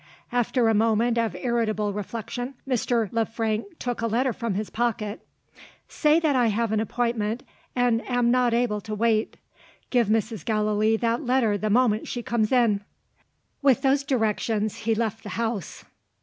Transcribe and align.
After 0.31 0.67
a 0.67 0.73
moment 0.73 1.19
of 1.19 1.35
irritable 1.35 1.93
reflection, 1.93 2.55
Mr. 2.67 3.11
Le 3.11 3.23
Frank 3.23 3.77
took 3.77 4.01
a 4.01 4.07
letter 4.07 4.33
from 4.33 4.55
his 4.55 4.71
pocket. 4.71 5.23
"Say 5.87 6.19
that 6.21 6.35
I 6.35 6.47
have 6.47 6.71
an 6.71 6.79
appointment, 6.79 7.43
and 7.75 8.01
am 8.09 8.31
not 8.31 8.51
able 8.51 8.81
to 8.81 8.95
wait. 8.95 9.37
Give 9.91 10.07
Mrs. 10.07 10.43
Gallilee 10.43 10.97
that 10.97 11.23
letter 11.23 11.55
the 11.55 11.69
moment 11.69 12.07
she 12.07 12.23
comes 12.23 12.51
in." 12.51 12.81
With 13.61 13.83
those 13.83 14.03
directions 14.03 14.75
he 14.77 14.95
left 14.95 15.21
the 15.21 15.29
house. 15.37 15.85